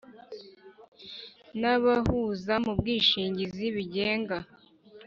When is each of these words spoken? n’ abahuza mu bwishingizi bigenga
n’ 1.59 1.61
abahuza 1.75 2.53
mu 2.65 2.71
bwishingizi 2.79 3.65
bigenga 3.75 4.37